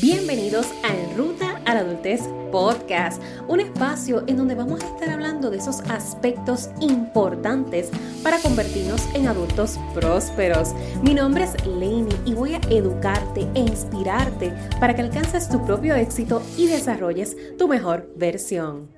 [0.00, 5.10] Bienvenidos a En Ruta a la Adultez Podcast, un espacio en donde vamos a estar
[5.10, 7.90] hablando de esos aspectos importantes
[8.22, 10.70] para convertirnos en adultos prósperos.
[11.02, 15.94] Mi nombre es Lainey y voy a educarte e inspirarte para que alcances tu propio
[15.94, 18.88] éxito y desarrolles tu mejor versión.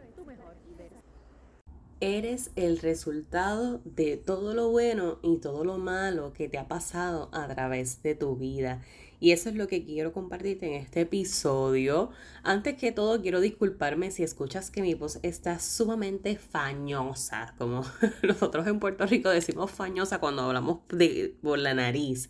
[1.99, 7.31] Eres el resultado de todo lo bueno y todo lo malo que te ha pasado
[7.33, 8.83] a través de tu vida.
[9.25, 12.11] Y eso es lo que quiero compartirte en este episodio.
[12.43, 17.87] Antes que todo, quiero disculparme si escuchas que mi voz está sumamente fañosa, como
[18.23, 22.29] nosotros en Puerto Rico decimos fañosa cuando hablamos de, por la nariz.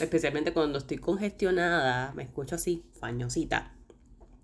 [0.00, 3.74] Especialmente cuando estoy congestionada, me escucho así, fañosita.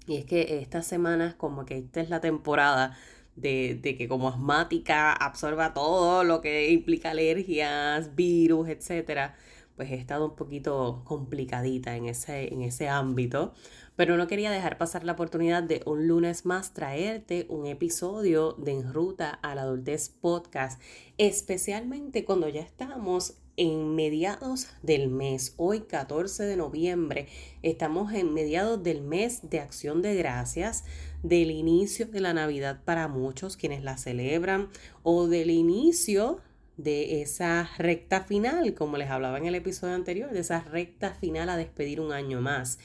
[0.09, 2.99] Y es que estas semanas, como que esta es la temporada
[3.37, 9.37] de, de, que como asmática absorba todo lo que implica alergias, virus, etcétera
[9.77, 13.53] pues he estado un poquito complicadita en ese, en ese ámbito,
[13.95, 18.73] pero no quería dejar pasar la oportunidad de un lunes más traerte un episodio de
[18.73, 20.81] En Ruta a la Adultez Podcast,
[21.19, 27.27] especialmente cuando ya estamos en mediados del mes, hoy 14 de noviembre,
[27.63, 30.85] estamos en mediados del mes de acción de gracias,
[31.23, 34.69] del inicio de la Navidad para muchos quienes la celebran
[35.03, 36.41] o del inicio
[36.77, 41.49] de esa recta final, como les hablaba en el episodio anterior, de esa recta final
[41.49, 42.79] a despedir un año más.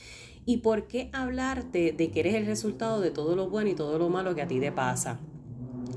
[0.45, 3.99] ¿Y por qué hablarte de que eres el resultado de todo lo bueno y todo
[3.99, 5.19] lo malo que a ti te pasa?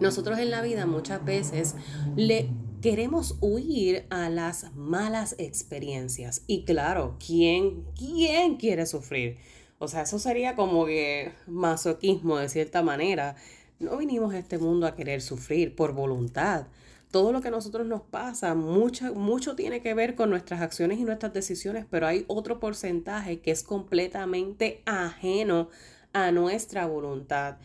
[0.00, 1.76] Nosotros en la vida muchas veces
[2.16, 2.50] le
[2.82, 6.42] queremos huir a las malas experiencias.
[6.46, 9.38] Y claro, ¿quién, quién quiere sufrir?
[9.78, 13.36] O sea, eso sería como que masoquismo de cierta manera.
[13.78, 16.66] No vinimos a este mundo a querer sufrir por voluntad
[17.14, 20.98] todo lo que a nosotros nos pasa, mucho, mucho tiene que ver con nuestras acciones
[20.98, 25.68] y nuestras decisiones, pero hay otro porcentaje que es completamente ajeno
[26.12, 27.58] a nuestra voluntad.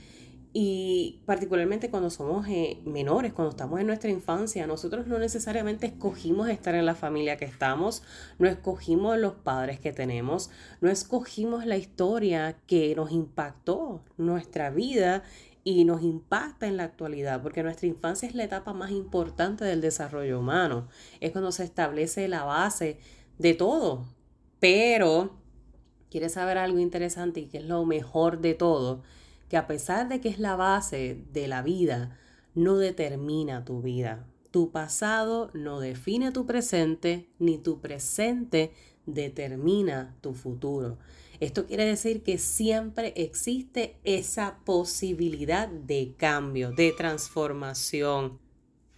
[0.54, 6.48] Y particularmente cuando somos eh, menores, cuando estamos en nuestra infancia, nosotros no necesariamente escogimos
[6.48, 8.04] estar en la familia que estamos,
[8.38, 15.24] no escogimos los padres que tenemos, no escogimos la historia que nos impactó nuestra vida
[15.78, 19.82] y nos impacta en la actualidad, porque nuestra infancia es la etapa más importante del
[19.82, 20.88] desarrollo humano.
[21.20, 23.00] Es cuando se establece la base
[23.38, 24.06] de todo.
[24.60, 25.38] Pero,
[26.10, 29.04] ¿quieres saber algo interesante y que es lo mejor de todo?
[29.48, 32.18] Que a pesar de que es la base de la vida,
[32.56, 34.26] no determina tu vida.
[34.52, 38.74] Tu pasado no define tu presente, ni tu presente
[39.06, 40.98] determina tu futuro.
[41.40, 48.40] Esto quiere decir que siempre existe esa posibilidad de cambio, de transformación,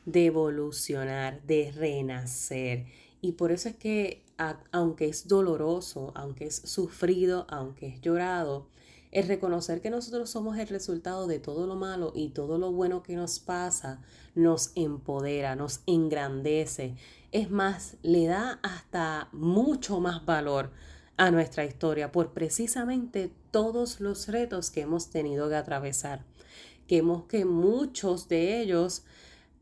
[0.06, 2.88] de evolucionar, de renacer.
[3.22, 4.24] Y por eso es que
[4.72, 8.68] aunque es doloroso, aunque es sufrido, aunque es llorado,
[9.12, 13.03] el reconocer que nosotros somos el resultado de todo lo malo y todo lo bueno
[13.03, 14.02] que nos pasa
[14.34, 16.96] nos empodera, nos engrandece.
[17.31, 20.72] Es más, le da hasta mucho más valor
[21.22, 26.26] a nuestra historia por precisamente todos los retos que hemos tenido que atravesar.
[26.88, 29.04] Que hemos que muchos de ellos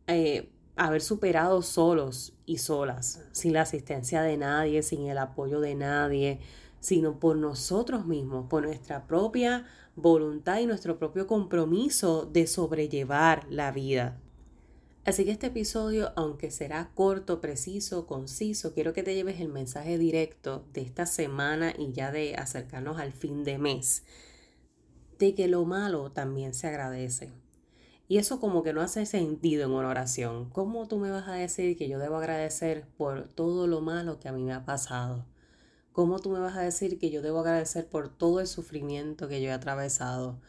[0.07, 0.47] eh,
[0.77, 6.39] haber superado solos y solas, sin la asistencia de nadie, sin el apoyo de nadie,
[6.79, 9.65] sino por nosotros mismos, por nuestra propia
[9.97, 14.17] voluntad y nuestro propio compromiso de sobrellevar la vida.
[15.05, 19.97] Así que este episodio, aunque será corto, preciso, conciso, quiero que te lleves el mensaje
[19.97, 24.03] directo de esta semana y ya de acercarnos al fin de mes,
[25.17, 27.31] de que lo malo también se agradece.
[28.07, 30.49] Y eso como que no hace sentido en una oración.
[30.49, 34.27] ¿Cómo tú me vas a decir que yo debo agradecer por todo lo malo que
[34.27, 35.25] a mí me ha pasado?
[35.91, 39.41] ¿Cómo tú me vas a decir que yo debo agradecer por todo el sufrimiento que
[39.41, 40.39] yo he atravesado?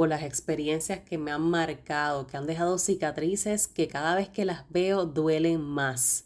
[0.00, 4.46] Por las experiencias que me han marcado, que han dejado cicatrices que cada vez que
[4.46, 6.24] las veo duelen más.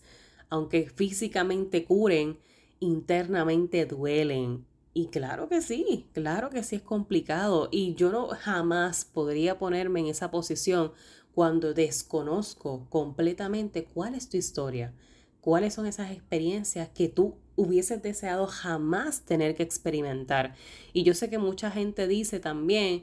[0.48, 2.38] Aunque físicamente curen,
[2.78, 4.64] internamente duelen.
[4.92, 7.68] Y claro que sí, claro que sí es complicado.
[7.72, 10.92] Y yo no jamás podría ponerme en esa posición
[11.34, 14.94] cuando desconozco completamente cuál es tu historia,
[15.40, 20.54] cuáles son esas experiencias que tú hubieses deseado jamás tener que experimentar.
[20.92, 23.02] Y yo sé que mucha gente dice también,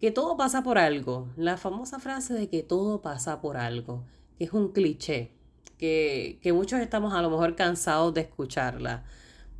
[0.00, 1.28] que todo pasa por algo.
[1.36, 4.04] La famosa frase de que todo pasa por algo,
[4.38, 5.32] que es un cliché,
[5.78, 9.04] que, que muchos estamos a lo mejor cansados de escucharla.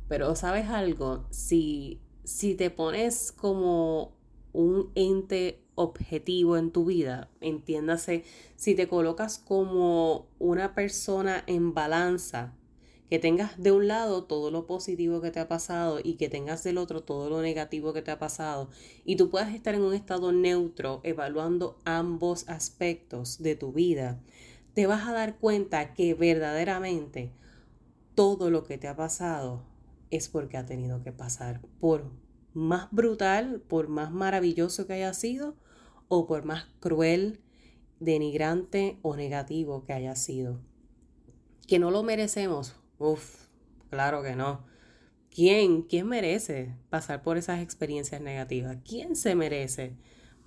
[0.07, 4.15] Pero sabes algo, si, si te pones como
[4.53, 8.23] un ente objetivo en tu vida, entiéndase,
[8.55, 12.55] si te colocas como una persona en balanza,
[13.09, 16.63] que tengas de un lado todo lo positivo que te ha pasado y que tengas
[16.63, 18.69] del otro todo lo negativo que te ha pasado
[19.05, 24.19] y tú puedas estar en un estado neutro evaluando ambos aspectos de tu vida,
[24.73, 27.31] te vas a dar cuenta que verdaderamente
[28.15, 29.63] todo lo que te ha pasado
[30.09, 32.11] es porque ha tenido que pasar por
[32.53, 35.55] más brutal, por más maravilloso que haya sido
[36.07, 37.39] o por más cruel,
[37.99, 40.59] denigrante o negativo que haya sido.
[41.67, 43.45] Que no lo merecemos, Uf,
[43.89, 44.65] claro que no.
[45.29, 45.83] ¿Quién?
[45.83, 48.77] ¿Quién merece pasar por esas experiencias negativas?
[48.85, 49.95] ¿Quién se merece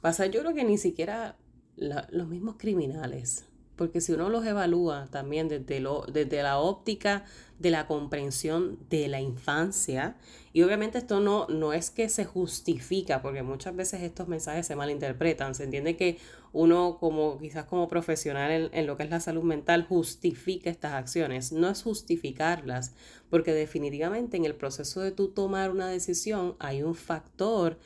[0.00, 0.30] pasar?
[0.30, 1.38] Yo creo que ni siquiera
[1.76, 3.49] los mismos criminales
[3.80, 7.24] porque si uno los evalúa también desde, lo, desde la óptica
[7.58, 10.18] de la comprensión de la infancia,
[10.52, 14.76] y obviamente esto no, no es que se justifica, porque muchas veces estos mensajes se
[14.76, 16.18] malinterpretan, se entiende que
[16.52, 21.50] uno como quizás como profesional en, lo que es la salud mental justifica estas acciones,
[21.50, 22.92] no es justificarlas,
[23.30, 27.78] porque definitivamente en el proceso de tú tomar una decisión hay un factor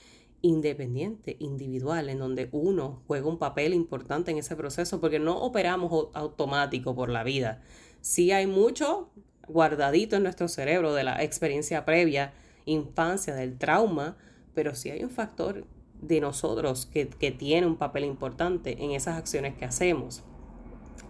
[0.45, 6.09] independiente, individual, en donde uno juega un papel importante en ese proceso, porque no operamos
[6.13, 7.63] automático por la vida.
[8.03, 9.09] Sí hay mucho
[9.49, 12.35] guardadito en nuestro cerebro de la experiencia previa,
[12.67, 14.19] infancia, del trauma,
[14.53, 15.65] pero sí hay un factor
[16.03, 20.25] de nosotros que, que tiene un papel importante en esas acciones que hacemos.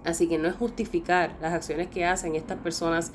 [0.04, 3.10] Así que no es justificar las acciones que hacen estas personas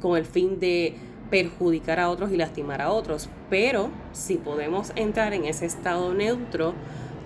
[0.00, 0.96] con el fin de
[1.32, 6.74] perjudicar a otros y lastimar a otros, pero si podemos entrar en ese estado neutro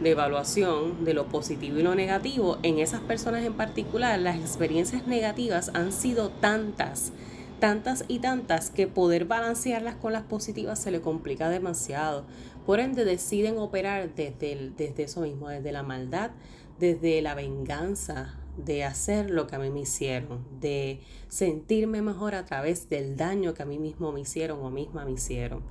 [0.01, 5.09] de evaluación de lo positivo y lo negativo, en esas personas en particular las experiencias
[5.09, 7.11] negativas han sido tantas,
[7.59, 12.27] tantas y tantas que poder balancearlas con las positivas se le complica demasiado.
[12.65, 16.31] Por ende deciden operar desde, desde eso mismo, desde la maldad,
[16.79, 22.45] desde la venganza, de hacer lo que a mí me hicieron, de sentirme mejor a
[22.45, 25.63] través del daño que a mí mismo me hicieron o misma me hicieron.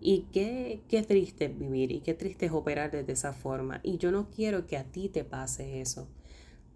[0.00, 3.80] Y qué, qué triste es vivir y qué triste es operar desde esa forma.
[3.82, 6.08] Y yo no quiero que a ti te pase eso.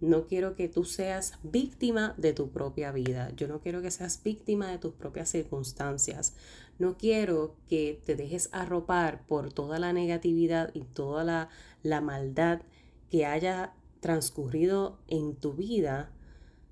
[0.01, 3.31] No quiero que tú seas víctima de tu propia vida.
[3.37, 6.35] Yo no quiero que seas víctima de tus propias circunstancias.
[6.77, 11.49] No quiero que te dejes arropar por toda la negatividad y toda la,
[11.83, 12.63] la maldad
[13.09, 16.11] que haya transcurrido en tu vida,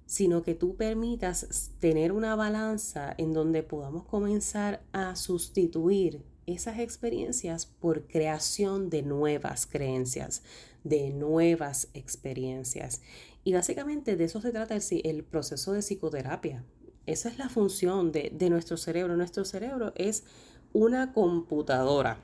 [0.06, 7.66] sino que tú permitas tener una balanza en donde podamos comenzar a sustituir esas experiencias
[7.66, 10.44] por creación de nuevas creencias,
[10.84, 13.02] de nuevas experiencias.
[13.46, 16.66] Y básicamente de eso se trata el, proceso de psicoterapia.
[17.06, 19.16] Esa es la función de, de nuestro cerebro.
[19.16, 20.26] Nuestro cerebro es
[20.74, 22.20] una computadora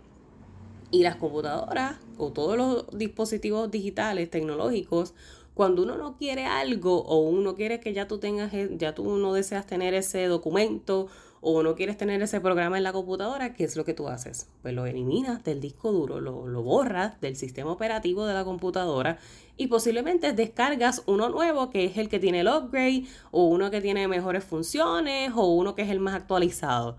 [0.92, 5.14] y las computadoras o todos los dispositivos digitales, tecnológicos,
[5.54, 9.18] cuando uno no quiere algo o uno quiere que ya tú tengas, e, ya tú
[9.18, 11.08] no deseas tener ese documento
[11.42, 14.50] o no quieres tener ese programa en la computadora, ¿qué es lo que tú haces?
[14.62, 19.18] Pues lo eliminas del disco duro, lo, lo borras del sistema operativo de la computadora
[19.56, 23.82] y posiblemente descargas uno nuevo que es el que tiene el upgrade o uno que
[23.82, 26.98] tiene mejores funciones o uno que es el más actualizado.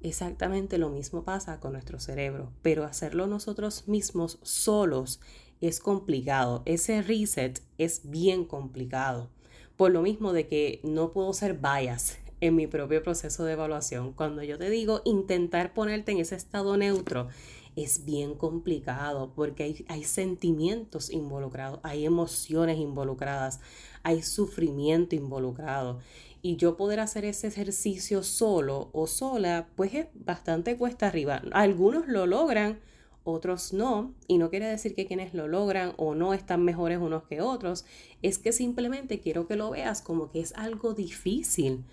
[0.00, 5.20] Exactamente lo mismo pasa con nuestro cerebro, pero hacerlo nosotros mismos solos
[5.60, 6.62] es complicado.
[6.66, 9.28] Ese reset es bien complicado.
[9.76, 14.12] Por lo mismo de que no puedo ser bias en mi propio proceso de evaluación.
[14.12, 17.28] Cuando yo te digo intentar ponerte en ese estado neutro,
[17.74, 23.60] es bien complicado porque hay, hay, sentimientos involucrados, hay emociones involucradas,
[24.02, 26.00] hay sufrimiento involucrado
[26.42, 31.42] y yo poder hacer ese ejercicio solo o sola, pues es bastante cuesta arriba.
[31.52, 32.80] Algunos lo logran,
[33.24, 37.24] otros no, y no quiere decir que quienes lo logran o no están mejores unos
[37.24, 37.84] que otros,
[38.22, 41.84] es que simplemente quiero que lo veas como que es algo difícil,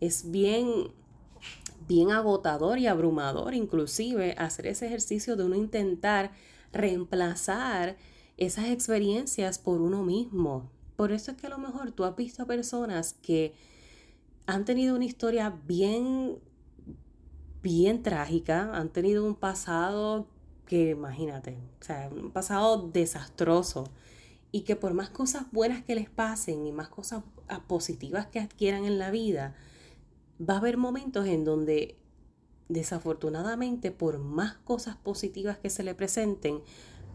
[0.00, 0.92] es bien
[1.88, 6.30] bien agotador y abrumador inclusive hacer ese ejercicio de uno intentar
[6.72, 7.96] reemplazar
[8.36, 10.70] esas experiencias por uno mismo.
[10.96, 13.54] Por eso es que a lo mejor tú has visto personas que
[14.46, 16.38] han tenido una historia bien,
[17.62, 20.26] bien trágica, han tenido un pasado
[20.66, 23.84] que, imagínate, o sea, un pasado desastroso
[24.50, 27.24] y que por más cosas buenas que les pasen y más cosas
[27.66, 29.54] positivas que adquieran en la vida,
[30.40, 31.96] va a haber momentos en donde
[32.68, 36.62] desafortunadamente por más cosas positivas que se le presenten,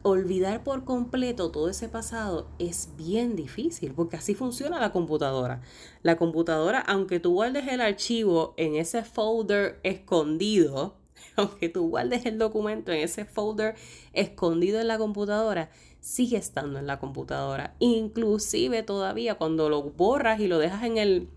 [0.07, 5.61] olvidar por completo todo ese pasado es bien difícil, porque así funciona la computadora.
[6.01, 10.95] La computadora, aunque tú guardes el archivo en ese folder escondido,
[11.35, 13.75] aunque tú guardes el documento en ese folder
[14.13, 17.75] escondido en la computadora, sigue estando en la computadora.
[17.79, 21.29] Inclusive todavía cuando lo borras y lo dejas en el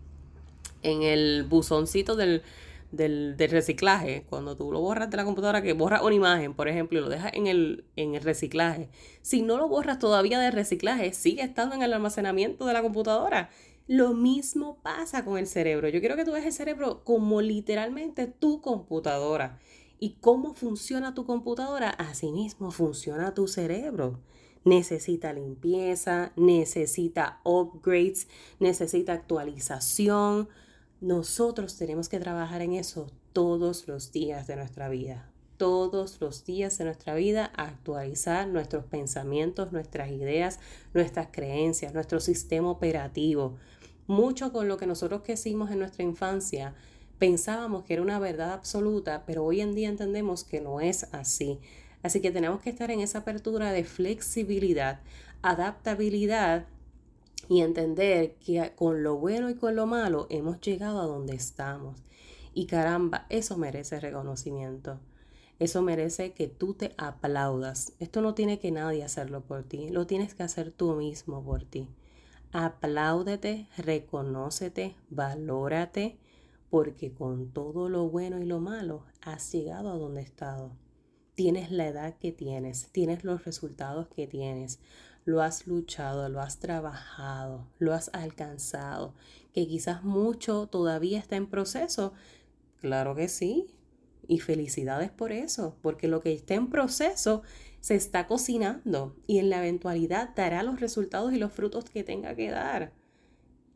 [0.82, 2.42] en el buzoncito del,
[2.92, 6.98] del, reciclaje, cuando tú lo borras de la computadora, que borra una imagen, por ejemplo,
[6.98, 8.88] y lo dejas en el, en el reciclaje,
[9.22, 13.50] si no lo borras todavía del reciclaje, sigue estando en el almacenamiento de la computadora.
[13.86, 15.88] Lo mismo pasa con el cerebro.
[15.88, 19.58] Yo quiero que tú veas el cerebro como literalmente tu computadora.
[19.98, 21.90] ¿Y cómo funciona tu computadora?
[21.90, 24.20] Asimismo funciona tu cerebro.
[24.64, 28.28] Necesita limpieza, necesita upgrades,
[28.60, 30.48] necesita actualización,
[31.00, 35.30] nosotros tenemos que trabajar en eso todos los días de nuestra vida.
[35.56, 40.58] Todos los días de nuestra vida actualizar nuestros pensamientos, nuestras ideas,
[40.92, 43.56] nuestras creencias, nuestro sistema operativo.
[44.06, 46.74] Mucho con lo que nosotros que hicimos en nuestra infancia
[47.18, 51.60] pensábamos que era una verdad absoluta, pero hoy en día entendemos que no es así.
[52.02, 55.00] Así que tenemos que estar en esa apertura de flexibilidad,
[55.42, 56.66] adaptabilidad
[57.50, 62.00] y entender que con lo bueno y con lo malo hemos llegado a donde estamos.
[62.54, 65.00] Y caramba, eso merece reconocimiento.
[65.58, 67.92] Eso merece que tú te aplaudas.
[67.98, 71.64] Esto no tiene que nadie hacerlo por ti, lo tienes que hacer tú mismo por
[71.64, 71.88] ti.
[72.52, 76.18] Apláudete, reconócete, valórate,
[76.70, 80.70] porque con todo lo bueno y lo malo has llegado a donde has estado.
[81.34, 84.78] Tienes la edad que tienes, tienes los resultados que tienes,
[85.30, 89.14] lo has luchado, lo has trabajado, lo has alcanzado,
[89.54, 92.12] que quizás mucho todavía está en proceso.
[92.80, 93.68] Claro que sí.
[94.26, 97.42] Y felicidades por eso, porque lo que está en proceso
[97.80, 102.34] se está cocinando y en la eventualidad dará los resultados y los frutos que tenga
[102.34, 102.92] que dar.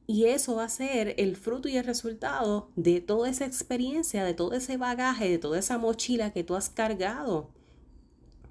[0.07, 4.35] Y eso va a ser el fruto y el resultado de toda esa experiencia, de
[4.35, 7.51] todo ese bagaje, de toda esa mochila que tú has cargado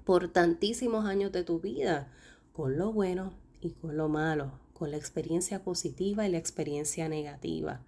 [0.04, 2.10] por tantísimos años de tu vida
[2.54, 7.82] con lo bueno y con lo malo, con la experiencia positiva y la experiencia negativa.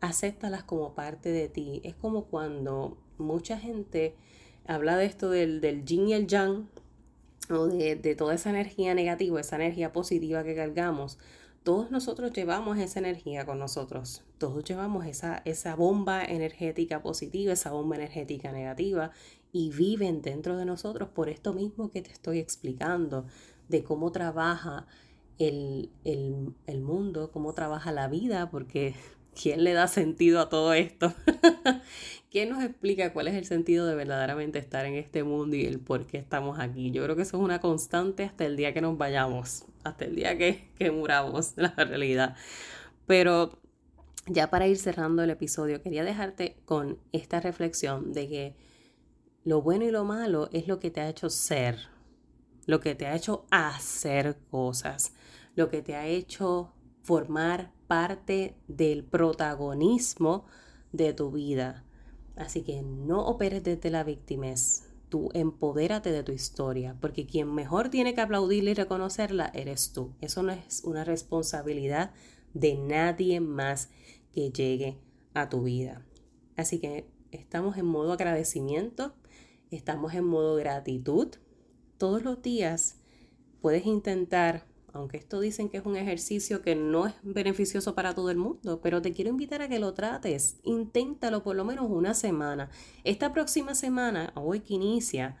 [0.00, 1.80] Acéptalas como parte de ti.
[1.84, 4.14] Es como cuando mucha gente
[4.66, 6.68] habla de esto del, del yin y el yang,
[7.50, 11.18] o de, de toda esa energía negativa, esa energía positiva que cargamos.
[11.64, 14.22] Todos nosotros llevamos esa energía con nosotros.
[14.38, 19.10] Todos llevamos esa, esa bomba energética positiva, esa bomba energética negativa
[19.52, 23.26] y viven dentro de nosotros por esto mismo que te estoy explicando
[23.68, 24.86] de cómo trabaja
[25.38, 25.90] el,
[26.82, 28.94] mundo, cómo trabaja la vida, porque
[29.40, 31.12] ¿quién le da sentido a todo esto?
[32.30, 35.80] ¿Quién nos explica cuál es el sentido de verdaderamente estar en este mundo y el
[35.80, 36.90] por qué estamos aquí?
[36.90, 40.14] Yo creo que eso es una constante hasta el día que nos vayamos, hasta el
[40.14, 42.36] día que, que muramos, la realidad.
[43.06, 43.58] Pero
[44.26, 48.56] ya para ir cerrando el episodio, quería dejarte con esta reflexión de que
[49.44, 51.88] lo bueno y lo malo es lo que te ha hecho ser,
[52.66, 55.12] lo que te ha hecho hacer cosas,
[55.54, 60.46] lo que te ha hecho formar parte del protagonismo
[60.92, 61.84] de tu vida.
[62.36, 67.90] Así que no operes desde la victimez, tú empodérate de tu historia, porque quien mejor
[67.90, 70.14] tiene que aplaudirla y reconocerla eres tú.
[70.20, 72.12] Eso no es una responsabilidad
[72.54, 73.90] de nadie más
[74.32, 74.98] que llegue
[75.34, 76.06] a tu vida.
[76.56, 79.14] Así que estamos en modo agradecimiento,
[79.70, 81.28] estamos en modo gratitud
[82.02, 82.96] todos los días
[83.60, 88.28] puedes intentar, aunque esto dicen que es un ejercicio que no es beneficioso para todo
[88.28, 90.56] el mundo, pero te quiero invitar a que lo trates.
[90.64, 92.70] Inténtalo por lo menos una semana.
[93.04, 95.36] Esta próxima semana, hoy que inicia,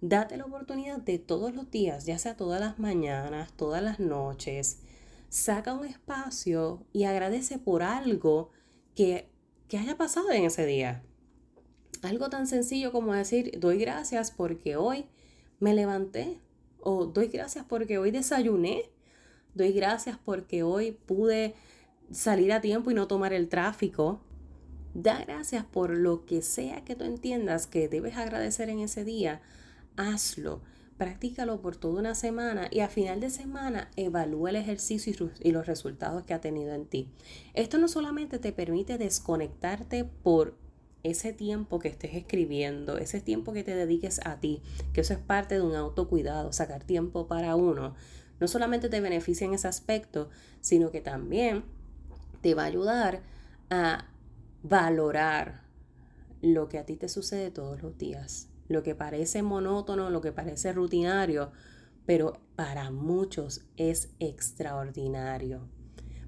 [0.00, 4.80] date la oportunidad de todos los días, ya sea todas las mañanas, todas las noches.
[5.28, 8.50] Saca un espacio y agradece por algo
[8.96, 9.30] que,
[9.68, 11.04] que haya pasado en ese día.
[12.02, 15.06] Algo tan sencillo como decir, doy gracias porque hoy
[15.60, 16.40] me levanté
[16.80, 18.90] o doy gracias porque hoy desayuné,
[19.54, 21.54] doy gracias porque hoy pude
[22.10, 24.20] salir a tiempo y no tomar el tráfico.
[24.94, 29.40] Da gracias por lo que sea que tú entiendas que debes agradecer en ese día.
[29.96, 30.62] Hazlo,
[30.96, 35.66] practícalo por toda una semana y a final de semana evalúa el ejercicio y los
[35.66, 37.08] resultados que ha tenido en ti.
[37.54, 40.56] Esto no solamente te permite desconectarte por
[41.02, 45.18] ese tiempo que estés escribiendo, ese tiempo que te dediques a ti, que eso es
[45.18, 47.94] parte de un autocuidado, sacar tiempo para uno,
[48.38, 50.30] no solamente te beneficia en ese aspecto,
[50.60, 51.64] sino que también
[52.40, 53.22] te va a ayudar
[53.70, 54.06] a
[54.62, 55.62] valorar
[56.42, 60.32] lo que a ti te sucede todos los días, lo que parece monótono, lo que
[60.32, 61.52] parece rutinario,
[62.06, 65.68] pero para muchos es extraordinario.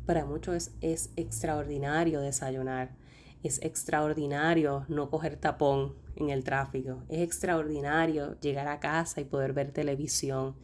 [0.05, 2.95] Para muchos es, es extraordinario desayunar
[3.43, 7.03] es extraordinario no coger tapón en el tráfico.
[7.09, 10.55] Es extraordinario llegar a casa y poder ver televisión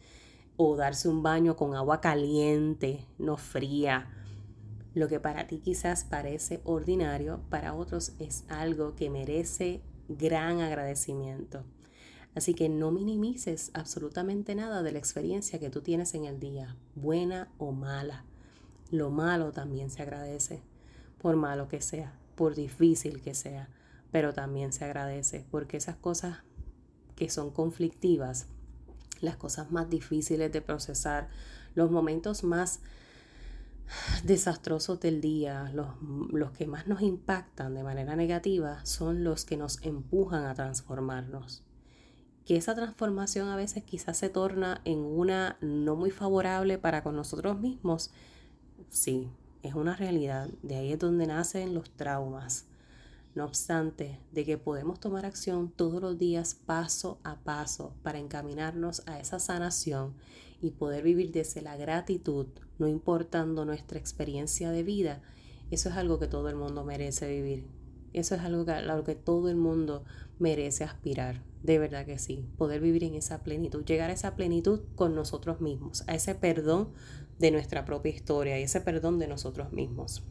[0.55, 4.09] o darse un baño con agua caliente, no fría.
[4.93, 11.63] Lo que para ti quizás parece ordinario, para otros es algo que merece gran agradecimiento.
[12.35, 16.75] Así que no minimices absolutamente nada de la experiencia que tú tienes en el día,
[16.95, 18.25] buena o mala.
[18.91, 20.61] Lo malo también se agradece,
[21.19, 23.67] por malo que sea, por difícil que sea,
[24.13, 26.37] pero también se agradece, porque esas cosas
[27.17, 28.47] que son conflictivas,
[29.19, 31.27] las cosas más difíciles de procesar,
[31.75, 32.79] los momentos más
[34.23, 35.87] desastrosos del día, los,
[36.31, 41.65] los, que más nos impactan de manera negativa, son los que nos empujan a transformarnos.
[42.45, 47.17] Que esa transformación a veces quizás se torna en una no muy favorable para con
[47.17, 48.11] nosotros mismos,
[48.89, 49.29] sí,
[49.63, 50.49] es una realidad.
[50.63, 52.65] De ahí es donde nacen los traumas.
[53.35, 59.03] No obstante, de que podemos tomar acción todos los días paso a paso para encaminarnos
[59.07, 60.15] a esa sanación
[60.61, 62.47] y poder vivir desde la gratitud,
[62.79, 65.21] no importando nuestra experiencia de vida,
[65.71, 67.67] eso es algo que todo el mundo merece vivir.
[68.11, 70.03] Eso es algo que, lo que todo el mundo
[70.39, 71.43] merece aspirar.
[71.61, 72.45] De verdad que sí.
[72.57, 76.89] Poder vivir en esa plenitud, llegar a esa plenitud con nosotros mismos, a ese perdón
[77.39, 80.21] de nuestra propia historia y ese perdón de nosotros mismos.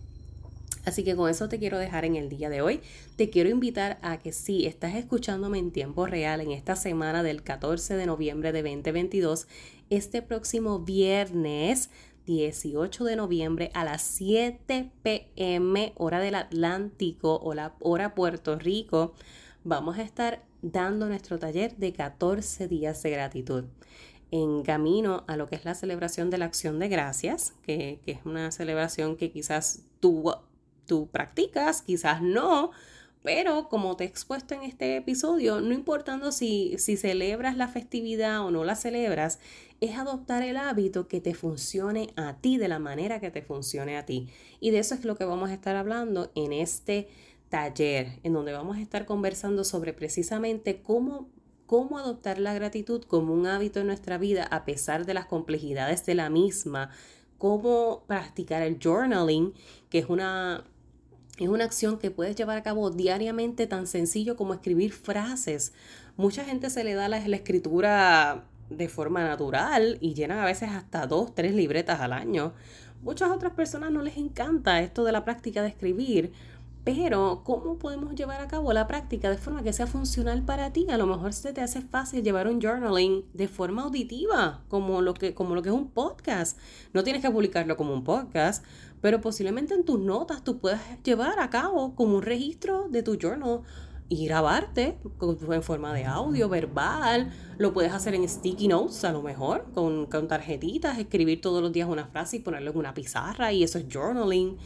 [0.85, 2.81] Así que con eso te quiero dejar en el día de hoy.
[3.17, 7.43] Te quiero invitar a que si estás escuchándome en tiempo real en esta semana del
[7.43, 9.49] 14 de noviembre de 2022,
[9.91, 11.91] este próximo viernes
[12.25, 19.15] 18 de noviembre a las 7 pm hora del Atlántico o la hora Puerto Rico,
[19.65, 23.65] vamos a estar dando nuestro taller de 14 días de gratitud
[24.31, 28.19] en camino a lo que es la celebración de la acción de gracias, que, es
[28.25, 30.33] una celebración que quizás tú
[30.87, 32.71] tú practicas, quizás no,
[33.23, 38.41] pero como te he expuesto en este episodio, no importando si, si celebras la festividad
[38.41, 39.39] o no la celebras,
[39.81, 43.97] es adoptar el hábito que te funcione a ti de la manera que te funcione
[43.97, 44.29] a ti.
[44.61, 47.09] Y de eso es lo que vamos a estar hablando en este
[47.49, 51.29] taller, en donde vamos a estar conversando sobre precisamente cómo
[51.69, 56.07] cómo adoptar la gratitud como un hábito en nuestra vida a pesar de las complejidades
[56.07, 56.89] de la misma,
[57.37, 59.53] cómo practicar el journaling,
[59.91, 60.65] que es una
[61.39, 65.75] es una acción que puedes llevar a cabo diariamente tan sencillo como escribir frases.
[66.17, 71.07] Mucha gente se le da la, escritura de forma natural y llenan a veces hasta
[71.07, 72.55] dos, tres libretas al año.
[73.03, 76.33] Muchas otras personas no les encanta esto de la práctica de escribir,
[76.89, 80.87] pero ¿cómo podemos llevar a cabo la práctica de forma que sea funcional para ti?
[80.91, 85.13] A lo mejor se te hace fácil llevar un journaling de forma auditiva, como lo
[85.13, 86.59] que, como lo que es un podcast.
[86.95, 88.65] No tienes que publicarlo como un podcast,
[89.03, 93.19] pero posiblemente en tus notas tú puedas llevar a cabo como un registro de tu
[93.21, 93.61] journal
[94.09, 97.31] y grabarte en forma de audio, verbal.
[97.59, 101.71] Lo puedes hacer en sticky notes a lo mejor, con, con tarjetitas, escribir todos los
[101.71, 104.57] días una frase y ponerlo en una pizarra y eso es journaling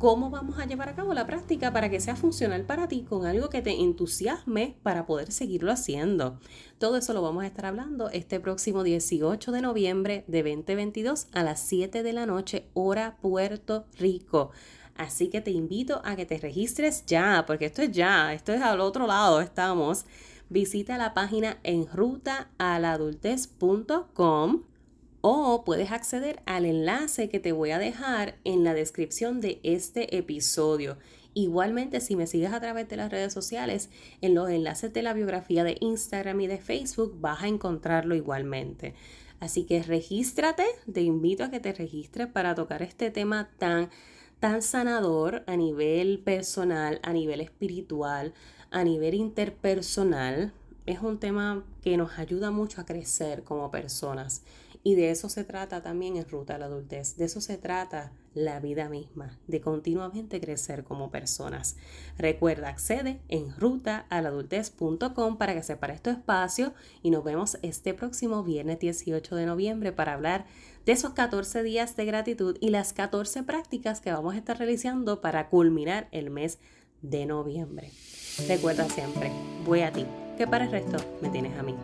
[0.00, 3.26] cómo vamos a llevar a cabo la práctica para que sea funcional para ti con
[3.26, 6.40] algo que te entusiasme para poder seguirlo haciendo.
[6.78, 11.42] Todo eso lo vamos a estar hablando este próximo 18 de noviembre de 2022 a
[11.42, 14.52] las 7 de la noche, hora Puerto Rico.
[14.96, 18.62] Así que te invito a que te registres ya, porque esto es ya, esto es
[18.62, 20.06] al otro lado, estamos.
[20.48, 21.86] Visita la página en
[25.20, 30.16] o puedes acceder al enlace que te voy a dejar en la descripción de este
[30.16, 30.98] episodio.
[31.34, 35.12] Igualmente, si me sigues a través de las redes sociales, en los enlaces de la
[35.12, 38.94] biografía de Instagram y de Facebook vas a encontrarlo igualmente.
[39.38, 43.90] Así que regístrate, te invito a que te registres para tocar este tema tan,
[44.38, 48.34] tan sanador a nivel personal, a nivel espiritual,
[48.70, 50.52] a nivel interpersonal.
[50.90, 54.42] Es un tema que nos ayuda mucho a crecer como personas
[54.82, 57.16] y de eso se trata también en Ruta a la Adultez.
[57.16, 61.76] De eso se trata la vida misma, de continuamente crecer como personas.
[62.18, 66.74] Recuerda, accede en rutaaladultez.com para que separes tu espacio
[67.04, 70.44] y nos vemos este próximo viernes 18 de noviembre para hablar
[70.86, 75.20] de esos 14 días de gratitud y las 14 prácticas que vamos a estar realizando
[75.20, 76.58] para culminar el mes
[77.00, 77.92] de noviembre.
[78.48, 79.30] Recuerda siempre,
[79.64, 80.04] voy a ti,
[80.40, 81.76] que para el resto me tienes a mí.